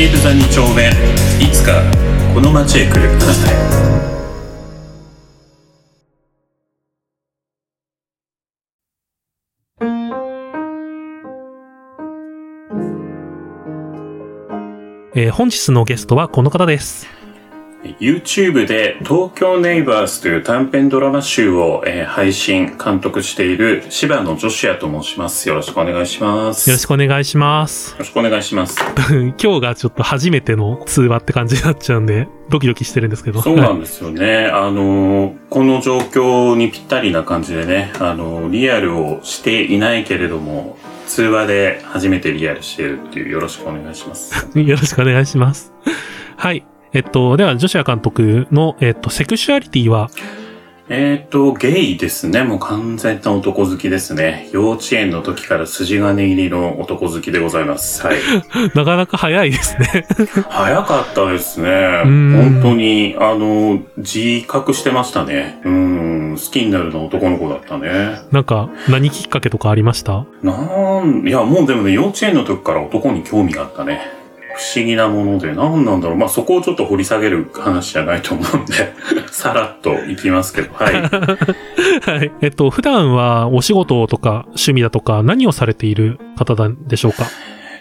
[0.00, 0.88] っているザ2丁目
[1.44, 1.82] いつか
[2.32, 3.10] この街へ来る。
[3.10, 3.50] あなた
[15.14, 17.19] へえー本日のゲストはこの方です。
[17.82, 25.48] YouTube で東京ネイバースという短編ドラマ集を、えー配信、監督している柴野女子也と申します。
[25.48, 26.68] よろしくお願いします。
[26.68, 27.92] よろしくお願いします。
[27.92, 28.78] よろしくお願いします。
[29.42, 33.40] 今日がちょっと初めての通話って感じになっちゃうんで、ドキドキしてるんですけど。
[33.40, 34.46] そうなんですよね。
[34.46, 44.46] あのーこの状況にぴったりな感じでね、あのーリアルをしていないけれども、通話で初めてリアルしているっていうよろしくお願いします。
[44.58, 45.72] よろしくお願いします。
[46.36, 46.64] はい。
[46.92, 50.10] えっと、では、ジョシア監督の、えっと、セクシュアリティは、
[50.92, 52.42] えっ、と、ゲイですね。
[52.42, 54.50] もう完全な男好きですね。
[54.52, 58.04] 幼稚園の時から筋金入りの男好きでございます。
[58.04, 58.16] はい。
[58.74, 60.04] なかなか早いですね。
[60.48, 62.02] 早かったですね。
[62.04, 65.60] ん本当に、あの、自覚してましたね。
[65.64, 68.22] うん、好きになるのは男の子だったね。
[68.32, 70.24] なんか、何きっかけとかありました？
[70.42, 70.52] な
[71.04, 74.19] ん、いや、もうでもね、幼稚園の時から男に興味があったね。
[74.56, 76.16] 不思議なもので、何なんだろう。
[76.18, 78.72] まあ、そこをちょっと掘り下げる話じゃないと思うんで、
[79.30, 80.94] さらっといきますけど、はい。
[81.00, 82.32] はい。
[82.42, 87.24] えっと、普段はお仕事とか趣味だとか何をされている方なんでしょうか？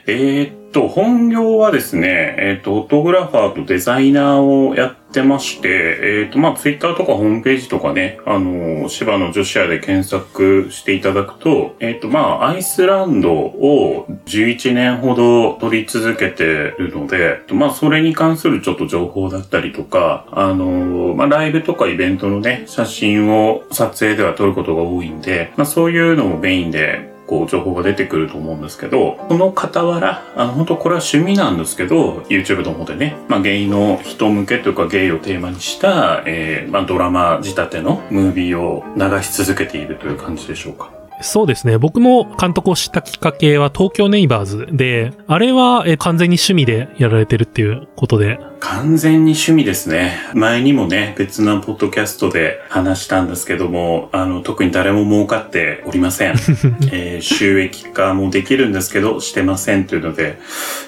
[0.08, 40.99] えーっと、本業はですね、えーと、フォトグラファーとデザイナーをやってまして、えーと、まあ、ツイッターとかホームページとかね、あの、芝の女子屋で検索していただくと、えーと、まあ、アイスランドを11年ほど撮り続けてるので、まあ、それに関するちょっと情報だったりとか、あの、まあ、ライブとかイベントのね、写真を撮影では撮ることが多いんで、まあ、そういうのをメインでこう情報が出てくると思うんですけど、この傍ら、あの本当これは趣味なんですけど、YouTube の方でね、まあゲイの人向けというかゲイをテーマにした、えーまあドラマ仕立てのムービーを流し続けているという感じでしょうか。
[41.22, 41.78] そうですね。
[41.78, 50.18] 僕も監督を知ったきっかけは東京ネイバーズで、あれはえ完全に趣味でやられてるっていうことで、完全に趣味ですね。
[50.34, 56.36] 前にもね、別なポッドキャストで話したんですけども、あの、特に誰も儲かっておりません。
[56.92, 60.40] えー収益化もできるんですけど、してませんというので、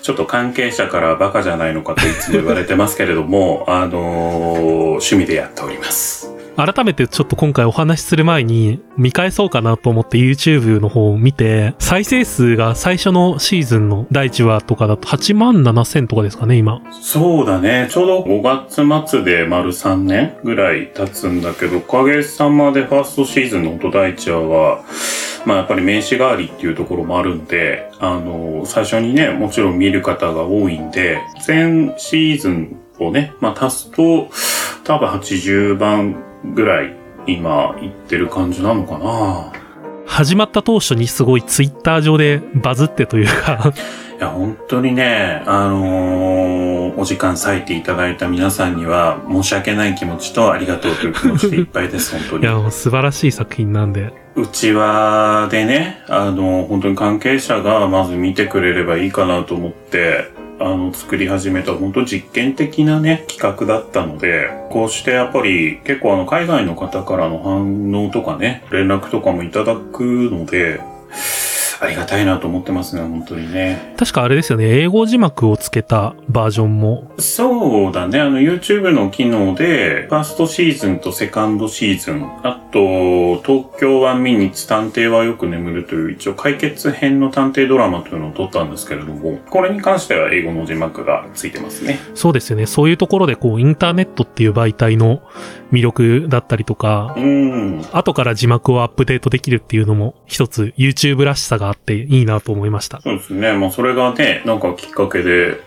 [0.02, 4.72] ちょっと関係者からバカじゃないのかといつも言われてますけれども、あのー
[5.02, 6.41] 趣味でやっております。
[6.58, 16.82] 改めてちょっと今回お話しする前に見返そうかなと思って YouTube の方を見て、再生数が最初のシーズンの第1話とかだと8万7千とかですかね、今。
[17.02, 17.88] そうだね。
[17.90, 24.84] ちょうど5月末で丸3年ぐらい経つんだけど、おかげさまでファーストシーズンの音第一話は、
[25.46, 34.30] まあやっぱり名刺代わりっていうところもあるんで、あの、最初にね、もちろん見る方が多いんで、全シーズンをね、まあ足すと、
[34.84, 36.96] 多分80番ぐらい
[37.28, 39.52] 今いってる感じなのかな。
[40.06, 43.72] 始まった当初にすごい Twitter 上でバズってというか、
[44.20, 52.44] いや、本当にね、あのーお時間割いていただいた皆さんには申し訳ない気持ちとありがとうという気持ちでいっぱいです、本当に。
[52.46, 54.14] いや、もう素晴らしい作品なんで。
[54.36, 60.30] うちわでね、あの、本当に関係者がまず見てくれればいいかなと思って、
[60.64, 70.80] あの、作り始めた本当実験的なね、企画だったので、こうしてやっぱり結構あの、海外の方からの反応とかね、連絡とかもいただくので、
[71.82, 73.96] ありがたいなと思ってますね、本当にね。
[73.98, 77.12] 確かあれですよね、英語字幕をつけたバージョンも。
[77.18, 78.20] そうだね。
[78.22, 91.98] あの、YouTube の機能で、ファーストシーズンとセカンドシーズン、あと、東京湾ミニッツ探偵はよく眠るという一応解決編の探偵ドラマというのを撮ったんですけれども、これに関しては英語の字幕がついてますね。
[92.14, 92.68] そうですよね。
[92.68, 95.24] そういうところでこう、インターネットっていう媒体の
[95.72, 97.82] 魅力だったりとか、うん。
[97.92, 103.02] 後から字幕をアップデートできるっていうのも一つ YouTube らしさがあっていいなと思いました。
[103.02, 103.54] そうですね。
[103.54, 105.60] まあ、それがね、なんかきっかけで、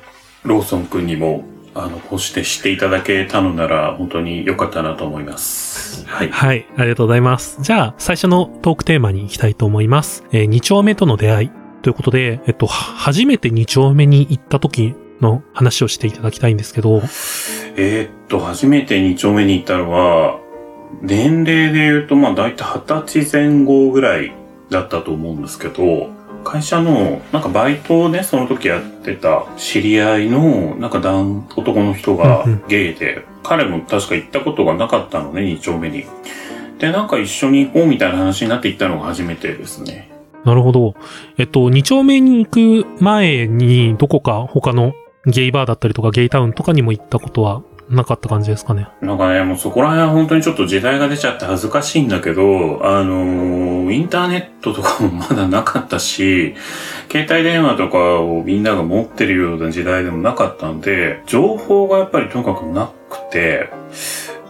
[0.44, 1.44] ローソン君にも、
[1.74, 6.06] あの、こうして知っていただけたのなら、本当に良かったなと思います。
[6.06, 6.30] はい。
[6.30, 7.58] はい、ありがとうございます。
[7.62, 10.24] じゃあ、最初のトークテーマに行きたいと思います。
[10.32, 11.50] えー、二丁目との出会い
[11.82, 17.02] ということで、えっと、は初めて二丁目に行った時の話をしていただきたいんですけど、
[17.76, 20.40] えーっと、初めて2丁目に行ったのは、
[21.02, 24.32] 年齢で言うと、まあ大体20歳前後ぐらい
[24.74, 26.10] だったと思うんですけど、
[26.44, 36.04] 会社の、なんかバイトをね、その時やってた知り合いの、なんか男、男の人がゲイで、彼も確か行ったことがなかったのね、2丁目に。
[36.78, 40.10] で、なんか一緒に行こうみたいな話になって行ったのが初めてですね。
[40.44, 40.94] なるほど。
[41.38, 44.92] えっと、二丁目に行く前に、どこか他の
[45.26, 48.88] ゲイバーだったりとかゲイタウンとかにも行ったことはなかった感じですかね。
[49.00, 56.54] なんかね、もうそこら辺は本当にちょっと時代が出ちゃって恥ずかしいんだけど、あのー、インターネットとかもまだなかったし、
[57.10, 63.70] 携帯電話とかをみんなが持ってるような時代でもなかったんで、情報がやっぱりとにかくなくて、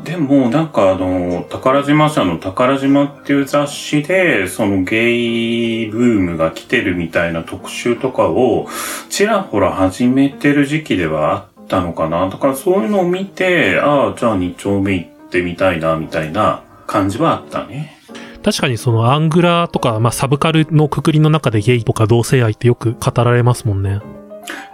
[0.04, 8.68] でも、なんかあの、宝島社の宝島っていう雑誌で、そのゲイブームが来てるみたいな特集とかを、
[9.08, 12.28] ちらほら始めてる時期ではあったのかな。
[12.28, 17.98] だからそういうのを見て、ああ、じゃあ二丁目行ってみたいな、みたいな感じはあったね。
[18.42, 24.00] 確かにそのアングラーとか、まあサブカルのくくりの中でゲイとか同性愛ってよく語られますもんね。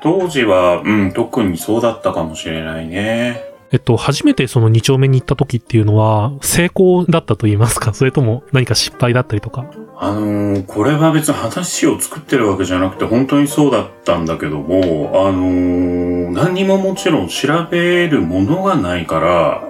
[0.03, 3.50] 当時は、うん、特にそうだったかもしれないね。
[3.73, 7.93] えっと、初めてその二丁目に行った時っていうのは、成功だったと言いますか？
[7.95, 9.65] それとも何か失敗だったりとか？
[10.03, 19.63] あのー、これは別に話を作ってるわけじゃなくて、本当にそうだったんだけども、あのー、何にももちろん調べるものがないから、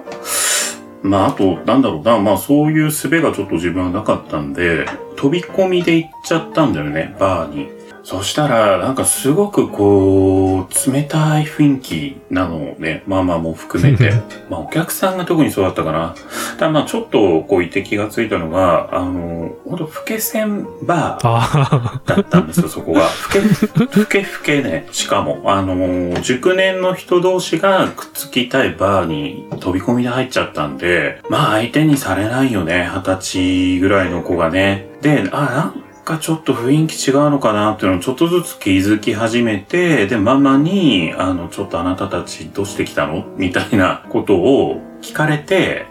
[1.03, 7.80] まあ、あと、なんだろうな、まあ、そういう術がちょっと自分はなかったんで、飛び込みで行っちゃったんだよね、バーに。
[8.03, 14.11] そしたら、なんかすごくこう、冷たい雰囲気なのね、まあまあも含めて。
[14.49, 16.15] まあお客さんが特にそうだったかな。
[16.57, 23.01] ただまあちょっとこう、いて気がついたのが、あの、ほんと、ふけせんバーだったんですよ、そこが。
[23.01, 25.43] ふけ、ふけふけね、しかも。
[25.45, 34.89] あの、熟年の人同士がくっつきたいバーに飛び込みで入っちゃったんで、まあ相手にされないよね、二十歳ぐらいの子がね。
[35.01, 45.85] で、あ、なんかちょっと雰囲気違うのかなっていうのをちょっとずつ気づき始めて、で、ママに、あの、ちょっとあなたたちどうしてきたのみたいなことを聞かれて、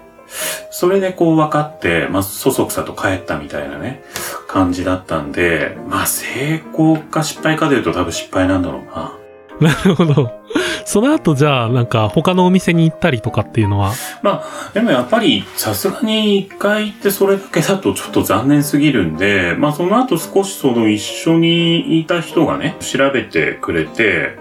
[0.71, 4.03] それでこう分かって、まあ、そそくさと帰ったみたいなね、
[4.47, 9.20] 感じだったんで、まあ、成功か失敗かで言うと多分失敗なんだろうな。
[9.63, 10.41] なるほど。
[10.85, 13.93] その後じゃあ、なんか他のお店に行ったりとかっていうのは？
[14.23, 24.37] まあ、でもやっぱりさすがに一回行ってそれだけだとちょっと残念すぎるんで、まあその後少しその一緒にいた人がね、調べてくれて、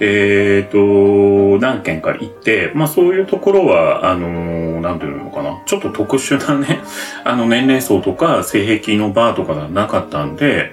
[0.00, 6.80] えっ、ー、と、何件か行って、まあそういうところは、あのー、なんていうのかな、ちょっと特殊なね、
[7.24, 10.72] あの年齢層とか性癖のバーとかがなかったんで、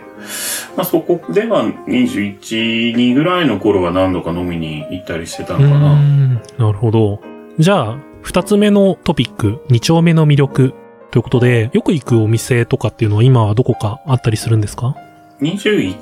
[0.75, 5.95] まあ、そこでは21、2ぐらいの頃は何度か飲みに行ったりしてたのかな。
[6.57, 7.21] なるほど。
[7.57, 10.73] じゃあ、二つ目のトピック、二丁目の魅力
[11.11, 14.95] ということで、よく行くお店とかっていうのは今はどこかあったりするんですか
[15.41, 15.99] ？21、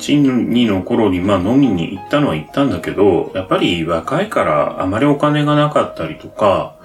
[0.49, 6.75] 2の頃にまあ飲みに行ったのは行ったんだけど、やっぱり若いからあまりお金がなかったりとか、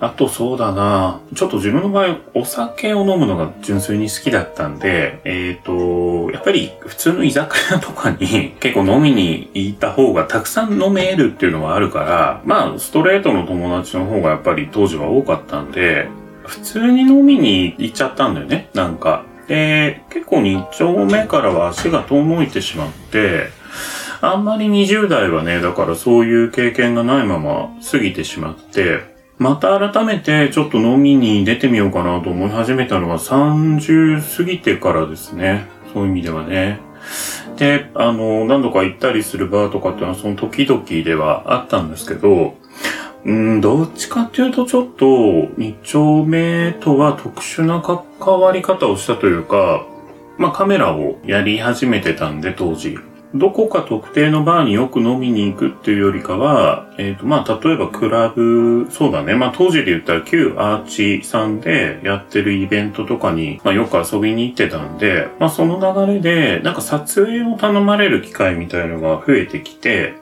[0.00, 16.08] あとそうだなちょっと自分の場合、お酒を飲むのが純粋に好きだったんで、えっ、ー、と、やっぱり普通の居酒屋とかに 結構飲みに行った方がたくさん飲めるっていうのはあるから、まあ、ストレートの友達の方がやっぱり当時は多かったんで、
[16.44, 19.24] 普通に飲みに行っちゃったんだよね、なんか。
[19.48, 23.48] で、結構2丁目からは足が遠のいてしまって、
[24.20, 35.66] あんまり20代はね、だからそういう経験がないまま過ぎてしまって、また改めてちょっと飲みに出てみようかなと思い始めたのは30過ぎてからですね。
[35.94, 36.80] そういう意味ではね。
[37.56, 42.56] で、あの、何度か行ったりするバーとかっていうのはその時々ではあったんですけど、
[43.24, 45.06] うん、どっちかっていうとちょっと
[45.56, 49.86] 二丁目とは特殊な関わり方をしたというか、
[50.36, 52.98] まあカメラをやり始めてたんで当時。
[53.34, 59.34] どこか特定のバーによく飲みに行くっていうよりかは、えっ、ー、と、まあ、例えばクラブ、そうだね。
[59.34, 70.14] まあ、当時で言ったら旧アーチさんでやってるイベントとかに、まあ、よく遊びに行ってたんで、まあ、その流れで、なんか撮影を頼まれる機会みたいのが増えてきて、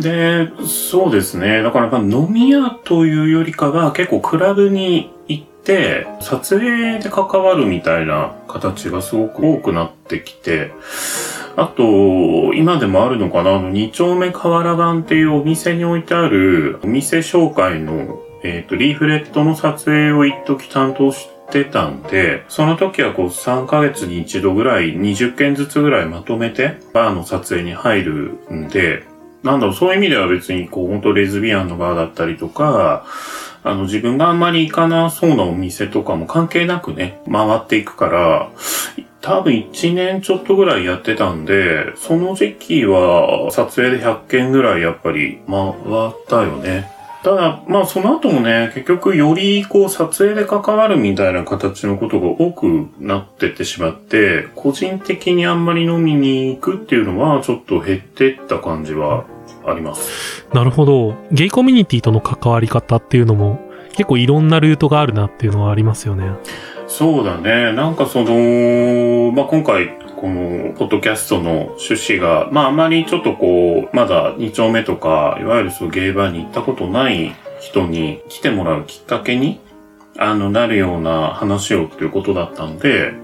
[0.00, 1.62] で、そうですね。
[1.62, 10.72] だからまあ飲み屋というよりかは結構クラブに行って、撮影で関わるみたいな形がすごく多くなってきて、
[11.56, 13.56] あと、今でもあるのかな？
[13.56, 29.04] あの、二丁目河原版っていうお店に置いてある、お店紹介の、えっ、ー、と、リーフレットの撮影を一時担当してたんで、その時はこう3ヶ月に一度ぐらい20件ずつぐらいまとめてバーの撮影に入るんで、
[29.42, 33.04] なんだろう、そういう意味では別にこう本当レズビアンのバーだったりとか、
[33.64, 38.50] あの自分があんまり行かなそうなお店とかも関係なくね、回っていくから、
[39.20, 45.72] 多分1年ちょっとぐらいやってたんで、その時期は撮影で100件ぐらいやっぱり回っ
[46.28, 46.90] たよね。
[47.22, 59.24] ただ、まあその後もね、結局よりこう撮影で関わるみたいな形のことが多くなってってしまって、個人的にあんまり飲みに行くっていうのはちょっと減ってった感じは
[59.66, 60.46] あります。
[60.52, 61.14] なるほど。
[61.30, 63.60] ゲイコミュニティとの関わり方っていうのも
[63.92, 66.30] 結構いろんなルートがあるなっていうのはありますよね。
[66.88, 67.72] そうだね。
[67.72, 79.60] なんかその、まあ、今回、この、ポッドキャストの趣旨が、まあ、あまりちょっとこう、まだ2丁目とか、いわゆるそうゲイバーに行ったことない人に来てもらうきっかけに、
[80.18, 83.14] あの、なるような話をっていうことだったんで、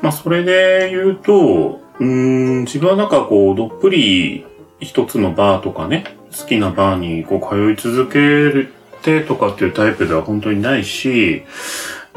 [0.00, 4.46] まあ、それで言うと、うーん、自分はなんかこう、どっぷり
[4.80, 6.04] 一つのバーとかね、
[6.36, 11.42] 好きなバーにこう通い続けるってとかっていうタイプでは本当にないし、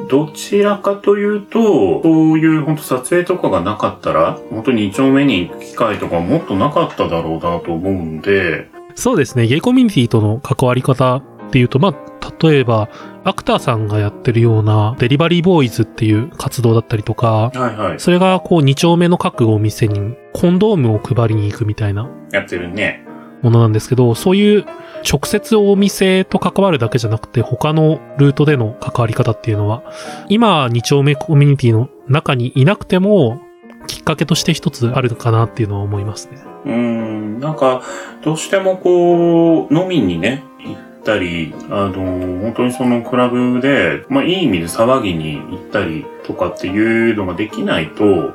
[0.09, 9.47] どちらかというと、そういう本当撮影とかがなかったら、本当に2丁目に行く機会とかもっとなかっただろうなと思うんで、そうですね。
[9.47, 12.89] ゲイコミュニティとの関わり方っていうと、まあ、例えば、
[13.23, 17.99] アクターさんがやってるようなデリバリーボーイズっていう活動だったりとか、はいはい。
[17.99, 23.05] それがこう2丁目の各お店にコンドームを配りに行くみたいなやってるね。
[23.41, 24.65] ものなんですけど、そういう
[25.09, 29.83] 直接お店と関わるだけじゃなくて他のルートでの関わり方っていうのは、
[30.29, 33.41] 今2丁目コミュニティの中にいなくても、
[33.87, 36.37] きっかけとして一つあるのかなっていうのは思いますね。
[36.65, 37.81] うーん、なんか、
[38.23, 41.93] どうしてもこう、飲みにね、行ったり、あの、
[42.41, 48.33] 本当にそのクラブで、まあいい意味で騒ぎに行ったりとかっていうのができないと、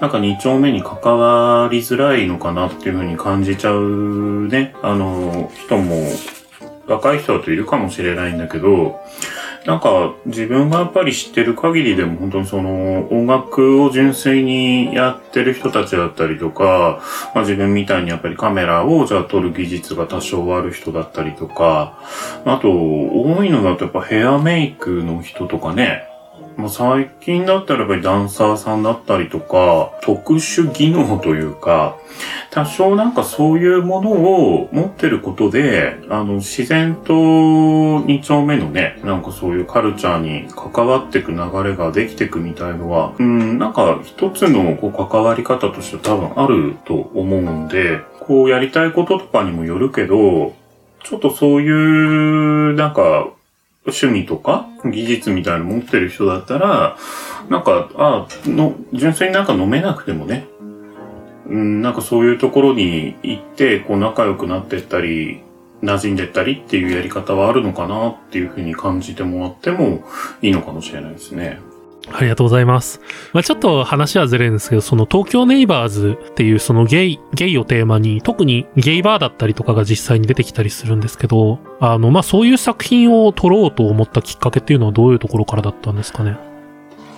[0.00, 6.06] なんか二丁目に関わりづらいのかなっていうふうに感じちゃうね、あの、人も、
[6.86, 9.00] 若い人だといるかもしれないんだけど、
[9.66, 17.00] なんか自分がやっぱり知ってる限りでも本当にその音楽を純粋にやってる人たちだったりとか、
[17.34, 21.98] まあ自分みたいにやっぱりカメラをじゃあ撮る技術が多少ある人だったりとか、
[22.44, 26.08] あと多いのだとやっぱヘアメイクの人とかね、
[26.56, 31.96] まあ、最近だったらやっぱりダンサーさんだったりとか、特殊技能というか、
[32.50, 37.12] 多少なんかそういうものを持ってることで、あの、自然と
[38.06, 50.54] 二丁目のね、なんかそういうカルチャーに関わっていく流れができていくみたいのは、うん、なんか一つのこう関わり方として多分あると思うんで、こうやりたいこととかにもよるけど、
[51.04, 53.28] ちょっとそういう、なんか、
[53.86, 56.96] 趣味とか技術みたいなの持ってる人だったら、
[57.48, 60.46] なんか、あの、純粋になんか飲めなくてもね、
[61.48, 65.40] うん、なんかそういうところに行って、こう仲良くなってったり、
[65.82, 70.04] 馴染んでったりっていうやり方はあるのかなっていうふうに感じてもらっても
[70.40, 71.58] いいのかもしれないですね。
[72.10, 73.00] ありがとうございます。
[73.32, 86.36] まあ、ちょっと話はずれるんですけど、その東京ネイバーズっていうそのゲイ、ゲイをテーマに、特にゲイバーだったりとかが実際に出てきたりするんですけど、あの、まあ、そういう作品を撮ろうと思ったきっかけっていうのはどういうところからだったんですかね？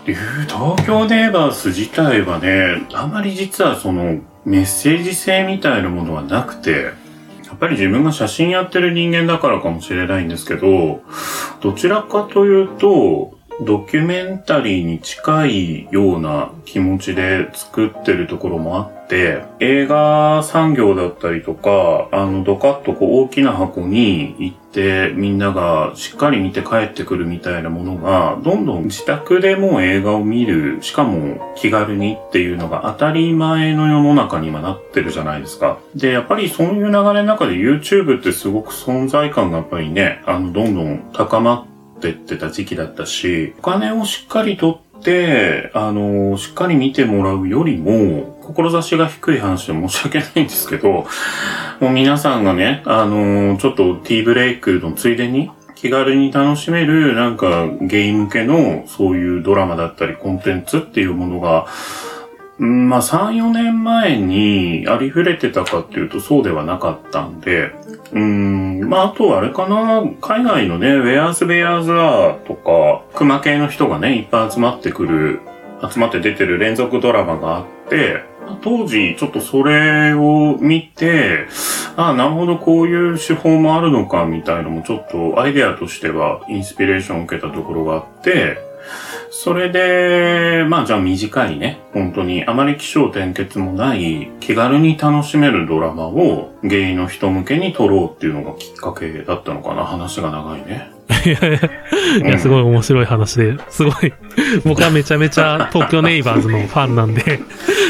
[0.05, 6.93] 東京ネイバース自体はね、あまり実はそのメッセージ性みたいなものはなくて、
[7.47, 11.00] やっぱり自分が写真やってる人間だからかもしれないんですけど、
[11.62, 35.79] どちらかというと、ドキュメンタリーに近いような気持ちで作ってるところもあって、映画産業だったりとか、あの、ドカッとこう大きな箱に行ってみんながしっかり見て帰ってくるみたいなものが、どんどん自宅でも映画を見る、しかも気軽にっていうのが当たり前の世の中に今なってるじゃないですか。
[35.95, 41.74] で、やっぱりそういう流れの中で YouTube ってすごく存在感がやっぱりね、あの、どんどん高まって
[42.11, 51.07] ってってた時期だったし、お金をしっかり取って、あの、しっかり見てもらうよりも、志が低い話で申し訳ないんですけど、
[51.81, 61.67] もう皆さんがね、あの、ちょっとティーブレイクのついでに、気軽に楽しめる、なんか、ゲイ向けの、そういうドラマだったり、コンテンツっていうものが、
[62.59, 67.73] まあ、3、4年前にありふれてたかっていうとそうではなかったんで、
[68.13, 75.41] うん、まあ、あとあれかな、海外のね、ウェアーズ・ベアーズ・アーとか、熊系の人がね、いっぱい集まってくる、
[75.91, 78.23] 集まって出てる連続ドラマがあって、
[78.63, 81.47] 当時、ちょっとそれを見て、
[81.97, 88.59] ああ、なるほど、こういう手法もあるのか、みたいのもちょっとアイデアとしてはインスピレーションを受けたところがあって、
[89.31, 99.85] それで、まあじゃあ短いね、本当にあまり起承転結もない気軽に楽しめるドラマをゲイの人向けに撮ろうっていうのがきっかけだったのかな。
[99.85, 100.94] 話が長いね。
[102.25, 104.13] いやすごい面白い話で、すごい、
[104.65, 107.41] 僕はめちゃめちゃ東京ネイバーズのファンなんで、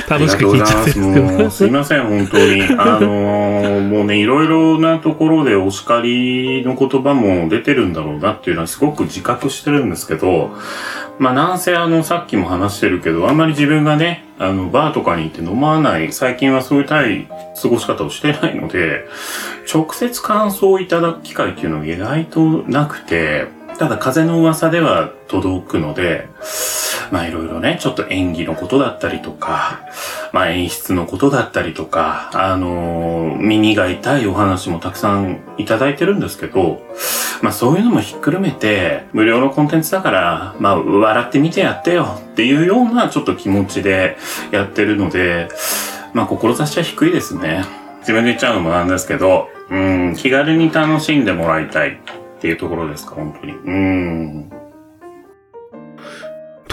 [0.08, 1.50] 楽しく聞いちゃってるんですけど。
[1.50, 2.62] すいません、本当に。
[2.62, 10.50] あのーもうね、いろいろなところでお叱りの言葉も出てるんだろうなっていうのはすごく自覚してるんですけど、
[11.18, 17.28] まあなんせあの、さっきも話してるけど、あんまり自分がね、あの、バーとかに行って飲まない、最近はそういうたい
[17.60, 19.06] 過ごし方をしてないので、
[19.72, 23.46] 直接感想をいただく機会っていうのは意外となくて、
[23.78, 26.28] ただ風の噂では届くので、
[27.10, 29.80] まあいろいろね、ちょっと演技のことだったりとか、
[30.32, 36.82] まあ演出のことだったりとか、あのー、耳が痛いお話もたくさんいただいてるんですけど、
[37.42, 44.16] まあそういうのもひっくるめて、無料のコンテンツだから、まあ笑ってみてやってよっていうようなちょっと気持ちで
[44.50, 45.48] やってるので、
[46.12, 47.64] まあ志は低いですね。
[48.00, 51.96] 自分で言っちゃうのもなんですけど、うん、気軽に楽しんでもらいたいっ
[52.40, 53.52] ていうところですか、本当に。
[53.52, 54.63] うん。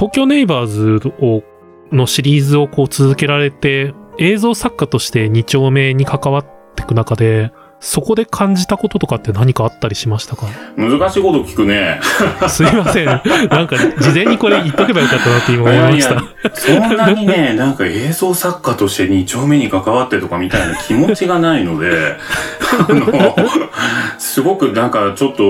[0.01, 1.43] 東京ネイバーズを、
[1.91, 7.51] のシリーズをこう続けられて、映像作家として2丁目に関わっていく中で、
[7.83, 10.45] そこで感じたこととかって何かあったりしましたか？
[10.77, 11.99] 難しいこと聞くね。
[12.47, 13.05] すいません。
[13.05, 13.17] な
[13.63, 16.13] んか、事前にこれ言っとけばよかったなって今思いました。
[16.13, 21.89] いやいやそんなにね、 なんか映像作家として2丁目に関わってとかみたいな気持ちがないので、
[22.87, 23.35] あの、
[24.19, 25.43] すごくなんかちょっと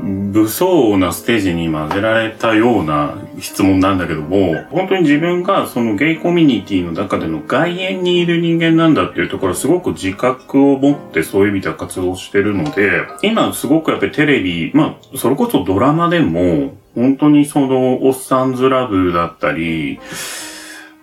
[0.00, 19.98] 武装なステージに混ぜられたような質問なんだけども、本当に自分がそのゲイコミュニティの中での外縁にいる人間なんだっていうところすごく自覚を持ってそういう意味では活動してるので、今すごくやっぱりテレビ、まあ、それこそドラマでも、本当にその、おっさんずラブだったり、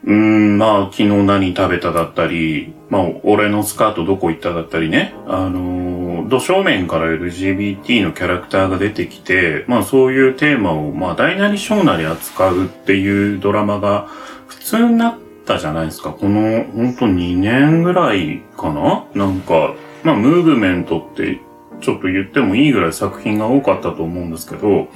[0.05, 14.07] うん、まあ、昨日何食べただったり、まあ、俺のスカートどこ行っただったりね、あのー、土正面から LGBT のキャラクターが出てきて、まあ、そういうテーマを、まあ、大なり小なり扱うっていうドラマが
[14.47, 16.11] 普通になったじゃないですか。
[16.11, 19.05] この、本当2年ぐらいかな？
[19.15, 21.39] なんか、まあ、ムーブメントって
[21.81, 24.89] ちょっと言ってもいいぐらい作品が多かったと思うんですけど、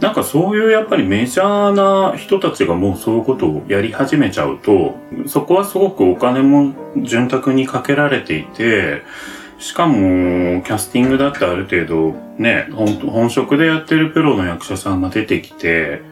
[0.00, 9.02] なんかそういうやっぱりメジャーな人たちがもうそういうことをやり始めちゃうと、そこはすごくお金も潤沢にかけられていて、
[9.58, 16.02] しかも、キャスティングだってある程度、ね、本職でやってるプロの役者さんが出てきて、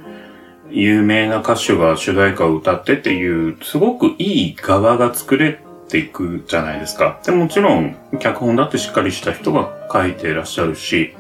[0.71, 5.61] 有名な歌手が主題歌を歌ってっていう、すごくいい側が作れ
[5.93, 7.21] ていくじゃないですか。
[7.25, 11.15] でもちろん、脚本だってしっかりした人が書いていらっしゃるし、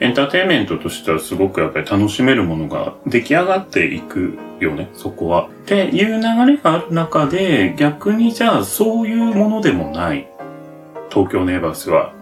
[0.00, 5.46] エンターテインメントとしてはすごくやっぱり楽しめるものが出来上がっていくよね、そこは。
[5.46, 10.26] っていう流れがある中で、逆にじゃあそういうものでもない、
[11.10, 12.12] 東京ネイバースは。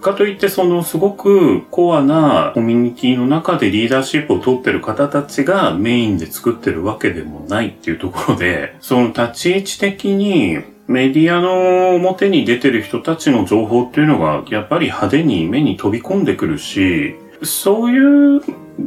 [0.00, 18.42] かといってそのすごくコアなコミュニティの中でリーダーシップを取ってる方たちがメインで作ってるわけでもないっていうところで、その立ち位置的にメディアの表に出てる人たちの情報っていうのがやっぱり派手に目に飛び込んでくるし、そういう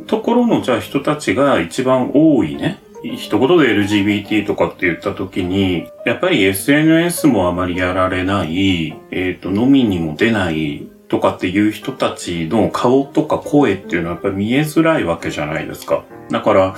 [0.06, 2.80] ところのじゃあ人たちが一番多いね。
[3.04, 16.04] 一言で LGBT とかって言った時に、やっぱり SNS もあまりやられない、えっ、ー、と、飲みにも出ないとかっていう人たちの顔とか声っていうのはやっぱり見えづらいわけじゃないですか。
[16.32, 16.76] だから、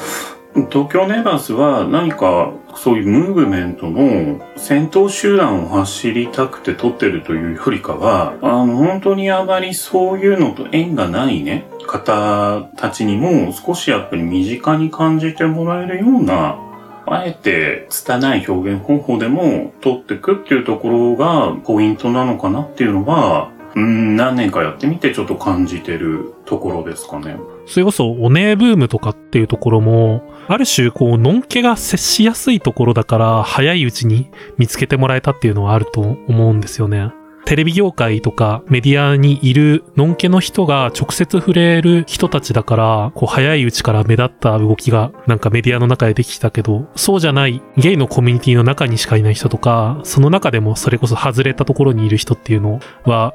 [0.69, 16.57] 東京ネバースは何かそういうムーブメントの先頭集団を走りたくて撮ってるというよりかは、あの、本当にあまりそういうのと縁がないね、方たちにも少しやっぱり身近に感じてもらえるような、
[17.05, 27.37] あえて拙い表現方法でも撮ってくっていうところがポイントなのかなっていうのは、うん、何年かやってみてちょっと感じてるところですかね。
[27.69, 37.11] それこそ、お姉ブームとかっていうところも、ある種、こう、のんけが接しやすいところだから、早いうちに見つけてもらえたっていうのはあると思うんですよね。
[37.45, 53.33] テレビ業界とかメディアにいるのんけの人が直接触れる人たちだから、こう早いうちから目立った動きがなんかメディアの中でできたけど、そうじゃないゲイのコミュニティの中にしかいない人とか、その中でもそれこそ外れたところにいる人っていうのは、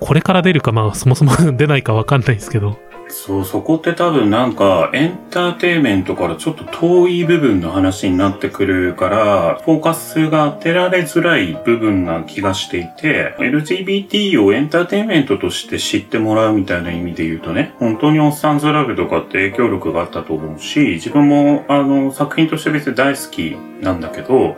[0.00, 2.76] これから出るかまあそもそも出ないかわかんないですけど、
[3.16, 24.56] そう、そこって多分なんかエンターテイメントからちょっと遠い部分の話になってくるから、フォーカスが当てられづらい部分な気がしていて、LGBT をエンターテイメントとして知ってもらうみたいな意味で言うとね、本当におっさんずラブとかって影響力があったと思うし、自分もあの作品として別に大好きなんだけど、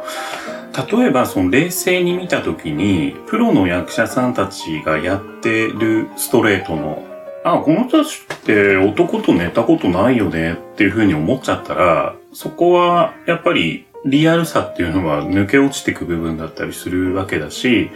[0.91, 7.05] 例えばその冷静に見た時に、プロの役者さんたちがやってるストレートの
[7.47, 17.91] あ、この人たちって男と寝たことないよねっていうふうに思っちゃったら、そこはやっぱりリアルさっていうのは抜け落ちていく部分だったりするわけだし、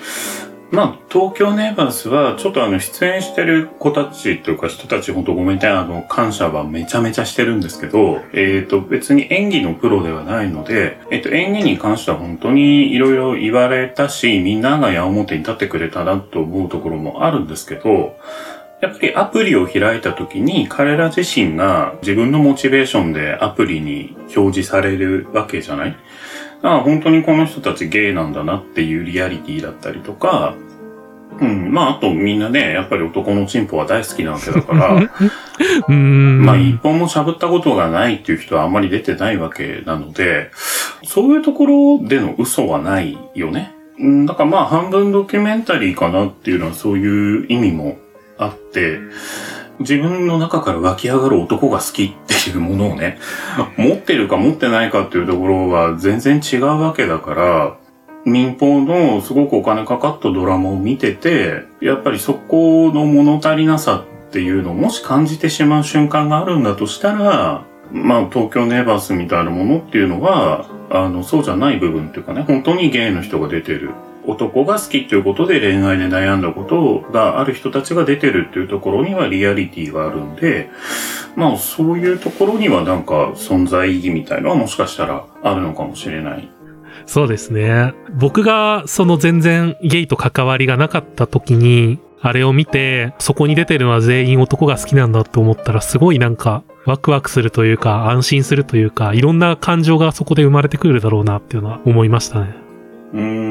[0.70, 18.16] まあ、東京ネイバースは、ちょっとあの、出演してる子たちというか人たち、ほんとごめんね、あの、感謝はめちゃめちゃしてるんですけど、えっ、ー、と、別に演技のプロではないので、えっ、ー、と、演技に関しては本当にいろいろ言われたし、みんなが矢面に立ってくれたなと思うところもあるんですけど、
[18.80, 25.96] やっぱりアプリを開いた時に彼ら自身が自分のモチベーションでアプリに表示されるわけじゃない？
[26.62, 30.54] ああ、本当にこの人たちゲイなんだなっていうリアリティだったりとか、
[31.40, 31.72] うん。
[31.72, 34.94] まあ、あとみんなね、やっぱり男のチンポは大好きなわけだから、
[35.88, 36.44] うん。
[36.44, 40.50] まあ、一本も喋ったことがないっていう人はあんまり出てないわけなので、
[41.04, 41.66] そういうとこ
[42.00, 43.72] ろでの嘘はないよね？
[43.98, 47.98] うん、だからまあ、半分ドキュメンタリーかなっていうのはそういう意味も
[48.40, 48.98] あって、
[49.80, 53.18] 自分の中から湧き上がる男が好きっていうものをね、
[53.76, 57.76] 持ってるか持ってないかっていうところは全然違うわけだから、
[58.24, 73.90] 民放のすごくお金かかったドラマを見てて、やっぱりそこの物足りなさっていうのをもし感じてしまう瞬間があるんだとしたら、まあ東京ネバースみたいなものっていうのは、あの、そうじゃない部分っていうかね、本当にゲイの人が出てる。
[74.26, 80.70] 男が好きっていうことで恋愛で悩んだことがある人たちが出てるっていうところにはリアリティがあるんで、
[81.36, 86.48] まあそういうところにはなんか存在意義みたいのはもしかしたらあるのかもしれない。
[87.06, 87.94] そうですね。
[88.12, 102.54] 僕がその全然ゲイと関わりがなかった時に、あれを見て、そこに出てるのは全員男が好きなんだって思ったら、すごいなんか、ワクワクするというか、安心するというか、いろんな感情がそこで生まれてくるだろうなっていうのは思いましたね。
[103.14, 103.49] うーん、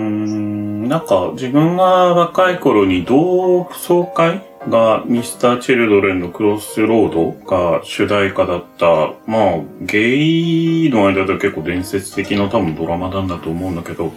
[0.89, 1.83] なんか自分が
[2.15, 14.11] 若い頃に同窓会がミスター・チルドレンのクロスロードが主題歌だった、まあ、ゲイの間では結構伝説的な多分ドラマなんだと思うんだけど、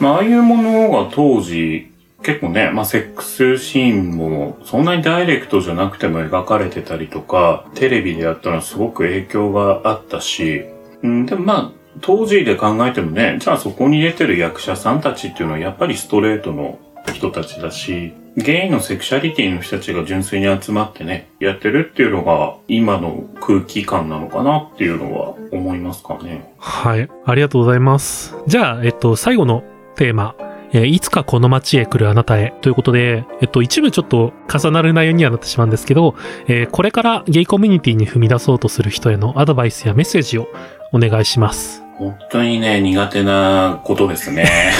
[0.00, 1.90] まあ、ああいうものが当時、
[2.22, 10.66] 結構ね、まあ、セックスシーンも、そんなにダイレクトじゃなくても描かれてたりとか、テレビでやったらすごく影響があったし、
[11.02, 16.78] うん、でもまあ、当時で考えてもね、じゃあそこに出てる役者さんたちっていうのはやっぱりストレートの
[17.12, 26.54] 人たちだし、ゲイのセクシャリティの人たちが純粋に集まってね、やってるっていうのが今の空気感なのかなっていうのは思いますかね。
[26.58, 27.08] はい。
[27.26, 28.34] ありがとうございます。
[28.46, 29.62] じゃあ、えっと、最後の
[29.96, 30.34] テーマ。
[30.74, 32.54] えいつかこの街へ来るあなたへ。
[32.62, 36.14] ということで、えっと、一部ちょっと重なる内容にはなってしまうんですけど、
[36.48, 40.48] えー、これからゲイコミュニティに踏み出そうとする人へのアドバイスやメッセージを
[40.92, 41.81] お願いします。
[42.02, 44.72] 本当にね、苦手なことですね。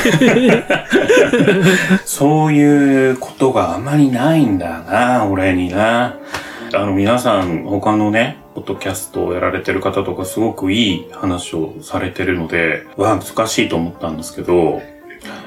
[2.04, 6.16] そういうことがあまりないんだな、俺にな。
[6.74, 14.82] あの、皆さん、他のね、ポッドキャストをやられてる方とかすごくいい話をされてるので、は難しいと思ったんですけど、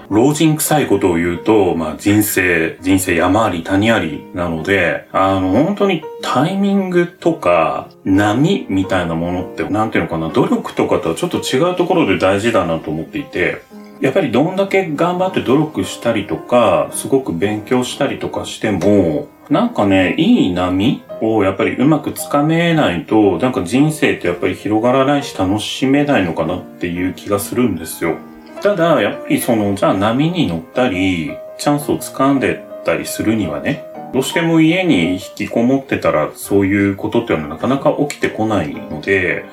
[0.10, 13.62] 老人臭いことを言うと、まあ人生、人生山あり谷ありなので、あの、本当にタイミングとか波みたいなものって、なんていうのかな、努力とかとはちょっと違うところで大事だなと思っていて、
[14.02, 28.18] やっぱりどんだけ頑張って努力したりとか、すごく勉強したりとかしても、なんかね、いい波をやっぱりうまくつかめないと、なんか人生ってやっぱり広がらないし楽しめないのかなっていう気がするんですよ。
[28.62, 39.46] ただ、やっぱりその、じゃあ波に乗ったり、チャンスを掴んでたりするにはね、どうしても家に引きこもってたら、そういうことっていうのはなかなか起きてこないので、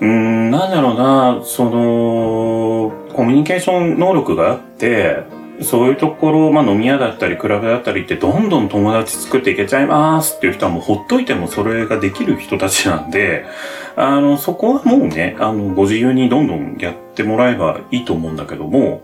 [0.00, 5.22] うーん、なんだろうな、その、コミュニケーション能力があって、
[5.62, 13.44] そういうところ、まあ飲み屋だったり、クラブだったりってどんどん友達作っていけちゃいますっていう人はもうほっといてもそれができる人たちなんで、
[13.96, 19.02] あの、そこはもうね、あの、ご自由にどんどんやってもらえばいいと思うんだけども、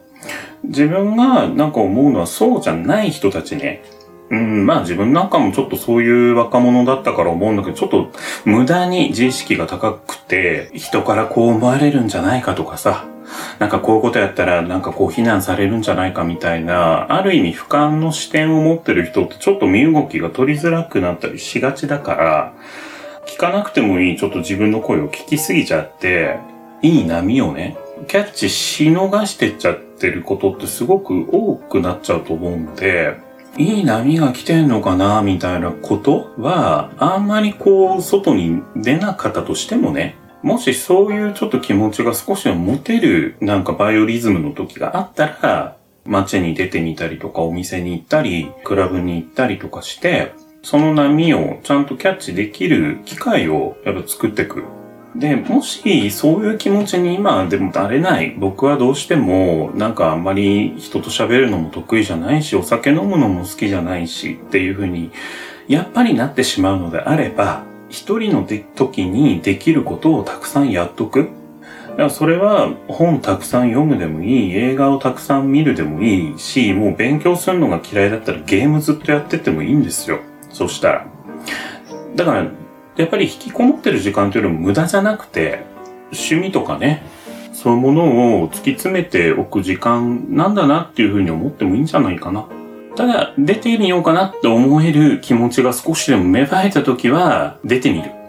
[0.65, 3.83] 自分がなんか思うのはそうじゃない人たちね。
[4.31, 8.13] うん、まあ自分なんかもちょっとそういう若者だったから思うんだけど、ちょっと
[8.45, 13.07] 無駄に自意識が高くて、人からこう思われるんじゃないかとかさ、
[13.59, 22.53] なんかこういうことやったらなんかこう非難されるんじゃないかみたいな、ある意味俯瞰の視点を持ってる人ってちょっと身動きが取りづらくなったりしがちだから、
[23.27, 26.39] 聞かなくてもいいちょっと自分の声を聞きすぎちゃって、
[26.83, 27.77] いい波をね、
[28.09, 33.17] キャッチし逃してっちゃってることってすごく多くなっちゃうと思うんで、
[33.59, 50.33] いい波が来てんのかなみたいなことは、あんまりこう、外に出なかったとしてもね、もしそういうちょっと気持ちが少しは持てるなんかバイオリズムの時があったら、街に出てみたりとかお店に行ったり、クラブに行ったりとかして、
[50.63, 54.65] その波をちゃんとキャッチできる機会をやっぱ作っていく。
[55.15, 58.35] で、もし、そういう気持ちに今でもなれない。
[58.39, 65.11] 僕はどうしても、なんかあんまり人と喋るのも得意じゃないし、お酒飲むのも好きじゃないし、っていうふうに、
[65.67, 68.47] やっぱりなってしまうのであれば、一人の
[68.77, 71.29] 時にできることをたくさんやっとく。
[71.91, 80.21] だからそれは本たくさん読むでもいい、映画をたくさん見るでもいいし、もう勉強するのが嫌いだったらゲームずっとやっててもいいんですよ。
[80.51, 81.07] そしたら。
[82.15, 82.47] だから、
[82.97, 85.65] やっぱり引きこもってる時間というより無駄じゃなくて、
[86.13, 87.03] 趣味とかね、
[87.53, 92.47] そういうものを突き詰めておく時間なんだなっていうふうに思ってもいいんじゃないかな。
[92.97, 98.20] ただ、出てみようかなって思える気持ちが少しでも芽生えた時は、出てみる。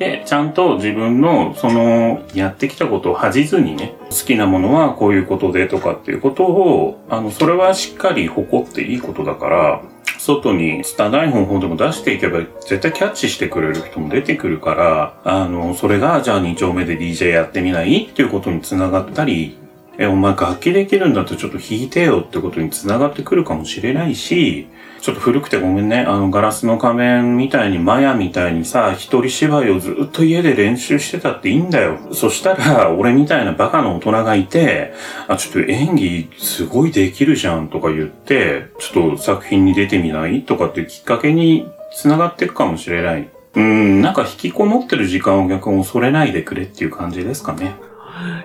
[0.00, 9.82] で、ちゃんと自分の、その、やってきたことを恥じずにね、好きなものはこういうことでとかっていうことを、あの、それはしっかり誇っていいことだから、
[10.18, 19.58] 外に拙い方法でも出していけば絶対キャッチしてくれる人も出てくるから、あの、それがじゃあ2丁目で DJ やってみないっていうことにつながったり、
[19.98, 24.66] え、お前楽器できるんだったらちょっと弾いてよってことにつながってくるかもしれないし、
[25.00, 26.00] ちょっと古くてごめんね。
[26.00, 31.98] あの、ガラスの仮面みたいに、マヤみたいにさ、一人芝居をずっと家で練習してたっていいんだよ。
[32.12, 34.92] そしたら、俺みたいなバカな大人がいて、
[35.26, 43.28] あ、ちょっと演技すごいできるじゃんとか言って、ちょっと作品に出てみないとかってきっかけに繋がっていくかもしれない。
[43.54, 47.74] うん、なんか引きこもってる時間を逆に恐れないでくれっていう感じですかね。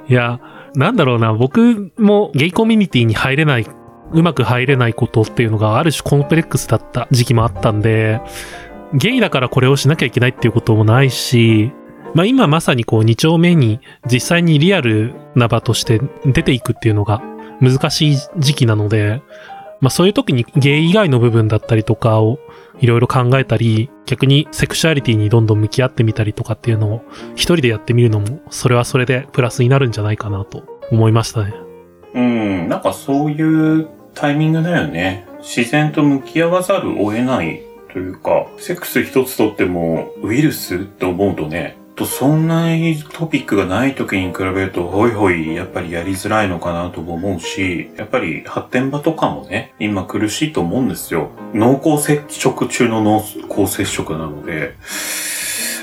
[0.08, 0.40] いや、
[0.74, 3.68] なんだろうな、僕もゲイコミュニティに入れない
[4.12, 8.22] うまく入れないことっていうのがある種コンプレックスだった時期もあったんで、
[8.94, 11.72] ゲイだからこれをしなきゃいけないっていうこともないし、
[12.14, 17.22] まあ今まさにこう2丁目に実際にリアルな場として出ていくっていうのが
[17.60, 19.22] 難しい時期なので、
[19.82, 22.40] まあそういう時にゲイ以外の部分だったりとかを
[22.80, 27.02] いろいろ考えたり、逆にセクシュアリティにどんどん向き合ってみたりとかっていうのを
[27.34, 31.65] 一人でやってみるのも、それはそれでプラスになるんじゃないかなと思いましたね。
[32.16, 35.28] うん、なんかそういうタイミングだよね。
[35.42, 37.62] 自然と向き合わざるを得ない
[37.94, 51.30] というか、セックス一つとってもウイルスって思うとね、とそんなにトピックがない時に比べると、ほいほい、やっぱりやりづらいのかなとも思うし、やっぱり発展場とかもね、今苦しいと思うんですよ。
[51.54, 54.76] 濃厚接触中の濃厚接触なので、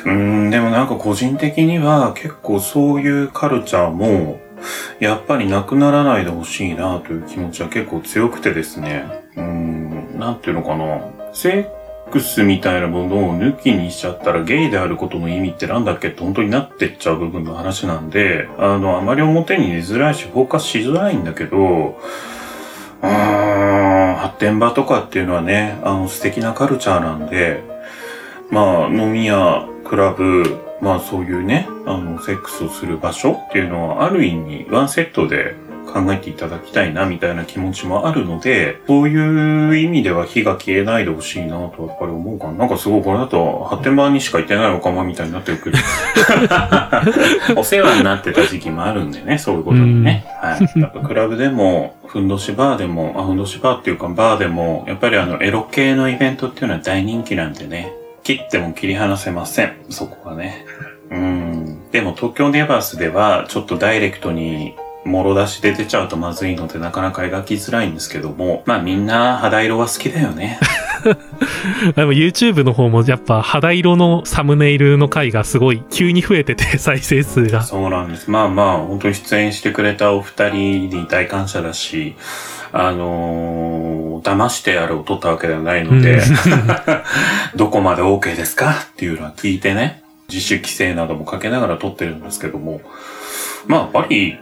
[0.05, 0.13] うー
[0.49, 4.39] ん、でもなんか個人的には結構そういうカルチャーも
[5.03, 9.05] やっぱりなくならないでほしいなという気持ちは結構強くてですね。
[9.35, 11.03] うーん、なんていうのかな。
[11.33, 11.69] セ
[12.09, 21.99] ックスみたいなものを抜きにしちゃったらゲイであることの意味ってなんだっけって本当になってっちゃう部分の話なんで、あの、あまり表に出づらいし、フォーカスしづらいんだけど、
[23.03, 27.65] うーん、発展場とかっていうのはね、あの、素敵なカルチャーなんで、
[28.51, 35.55] まあ、飲み屋、クラブ、まあそういうね、あの、セックスをする場所っていうのはある意味ワンセットで
[35.87, 42.53] 考えていただきたいなみたいな気持ちもあるので、そういう意味では火が消えないでほしいなとやっぱり思うかな。
[42.55, 45.77] なんかすごいこれだと発展場にしか行ってないおかまみたいになってくる。
[47.57, 50.25] お世話になってた時期もあるんでね、そういうことにね。
[50.41, 50.81] はい。
[50.81, 58.02] やっぱクラブでも、ふんどしバーでも、あ、ふんどしバーっていうかバーでも、やっぱりあのエロ系のイベントっていうのは大人気なんでね。
[58.23, 59.77] 切っても切り離せません。
[59.91, 60.65] そこはね。
[61.11, 61.91] うん。
[61.91, 70.59] でも東京ネバースではちょっとダイレクトにもろ出しで出ちゃうとまずいのでなかなか描きづらいんですけども、まあみんな肌色は好きだよね。
[71.97, 77.63] でも YouTube の方もやっぱ肌色のサムネイルの回がすごい急に増えてて再生数が。
[77.63, 78.31] そうなんです。
[78.31, 82.15] まあまあ本当に出演してくれたお二人に大感謝だし、
[82.73, 86.21] あのー、騙してあれを撮ったわけではないので、
[87.57, 92.81] どこまで OK ですかっていうのは聞いてね、自主規制などもかけながら撮ってるんですけども、
[93.67, 94.39] まあやっぱり、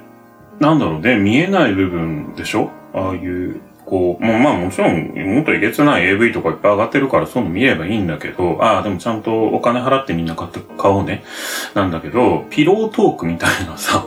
[0.60, 2.70] なんだろうね、見えない部分でしょ？
[2.94, 3.60] ああいう
[3.90, 11.24] こう、もうまあもちろん、もっとえげつない AV とかいっぱい上がってるからそういうの見ればいいんだけど、ああ、でもちゃんとお金払ってみんな買って買おうね。
[11.74, 14.07] なんだけど、ピロートークみたいなさ、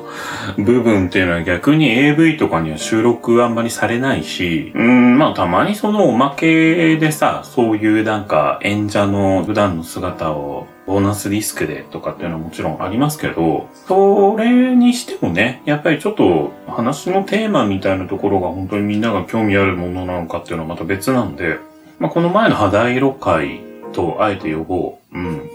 [0.57, 21.57] 部分っていうのは逆に AV とかには収録あんまりされないし、うん、まあたまにそのおまけでさ、そういうなんか演者の普段の姿をボーナスリスクでとかっていうのはもちろんありますけど、それにしてもね、やっぱりちょっと話のテーマみたいなところが本当にみんなが興味あるものなのかっていうのはまた別なんで、
[21.99, 23.61] まあ、この前の肌色会
[23.93, 25.49] とあえて呼ぼう、うん、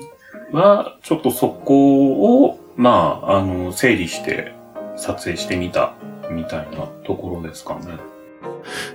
[0.53, 4.55] は、ちょっとそこを、まあ、あの、整理して
[4.97, 5.95] 撮影してみた
[6.31, 7.99] みたいなところですかね。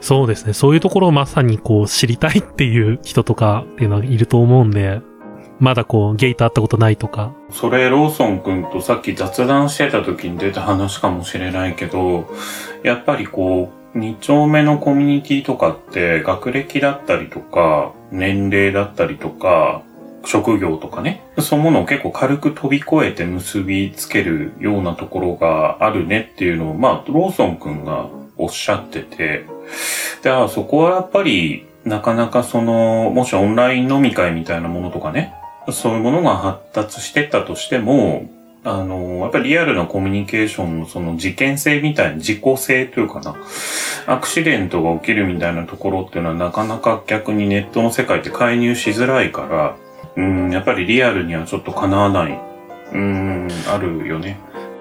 [0.01, 0.53] そうですね。
[0.53, 5.01] そういうところをまさにこう知りたいっていう人とかっていうのはいると思うんで、
[5.63, 7.31] まだこう、ゲイと会ったことないとか。
[7.49, 12.29] それ、ローソン君とさっき雑談してた時に出た話かもしれないけど、
[12.83, 19.83] やっぱりこう、二丁目のコミュニティとかって学歴だったりとか、年齢だったりとか、
[20.25, 21.23] 職業とかね。
[21.39, 29.45] そういうものを結構軽く飛び越えて結びつけるようなところがあるねっていうのを、まあ、ローソン君がおっしゃってて、
[30.23, 35.33] で、あそこはやっぱり、なかなかその、もしオンライン飲み会みたいなものとかね、
[35.71, 38.25] そういうものが発達してったとしても、
[38.65, 43.35] あの、やっぱりリアルなコミュニケーションのその事件性みたいな、自己性というかな、
[44.07, 49.75] アクシデントが起きるみたいなところっていうのはなかなか逆にネットの世界って介入しづらいから、
[50.15, 52.39] うん、やっぱりリアルにはちょっとかなわない、
[52.93, 54.37] うん、あるよね。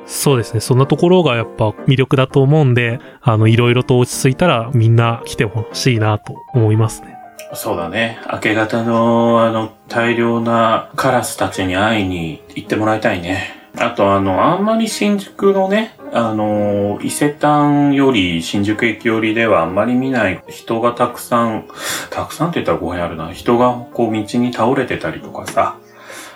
[0.06, 0.60] そうですね。
[0.60, 7.11] そんなところがやっぱ魅力だと思うんで、あの、いろいろと落ち着いたらみんな来てほしいなと思いますね。
[7.54, 8.18] そうだね。
[8.32, 13.62] 明け方の、あの、大量なカラスたちに会いに行ってもらいたいね。
[13.76, 21.66] あと、あの、あんまり新宿のね、あの、伊勢丹より新宿駅寄りではあんまり見ない人がたくさん、
[22.10, 23.32] たくさんって言ったら語弊あるな。
[23.32, 25.76] 人がこう道に倒れてたりとかさ、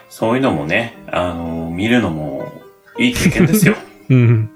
[0.09, 2.51] そういうのもね、あの、見るのも
[2.99, 3.75] いい経験ですよ。
[4.09, 4.51] うん。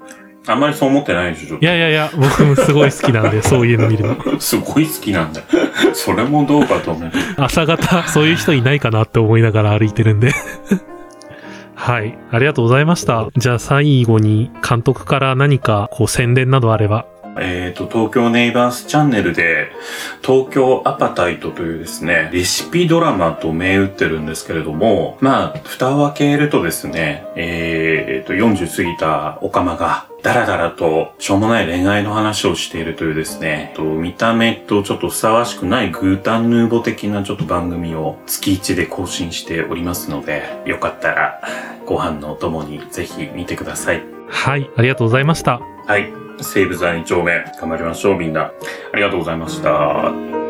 [0.47, 1.57] あんまりそう思ってないでしょ。
[1.59, 4.17] いやいやいや、僕もすごい好きなんで、そういうの見るの。
[4.41, 5.41] すごい好きなんだ。
[5.93, 7.11] それもどうかと思う。
[7.37, 10.31] 朝方、そういう人いないかなって思いながら歩いてるんで
[11.75, 12.17] はい。
[12.31, 13.27] ありがとうございました。
[13.35, 17.05] じゃあ最後に監督から何かこう宣伝などあれば。
[17.39, 19.71] えっ、ー、と、東京ネイバースチャンネルで、
[20.21, 41.41] 東京アパタイトというですね、レシピドラマと銘打ってるんですけれども、まあ、蓋を開けるとですね、えっ、ー、と、40過ぎたオカマが、だらだらとしょうもない恋愛の話をしているというですね、と見た目とちょっとふさわしくないグータンヌーボ的なちょっと番組を月1で更新しておりますので、よかったら
[41.87, 44.10] ご飯のお供にぜひ見てください。
[44.31, 45.59] はい、ありがとうございました。
[45.85, 48.51] はい、西武座2丁目頑張りましょうみんな。
[48.93, 50.40] ありがとうございました。